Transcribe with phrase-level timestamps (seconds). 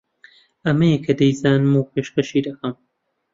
[0.65, 2.73] ئەمەیە کە دەیزانم و پێشکەشی دەکەم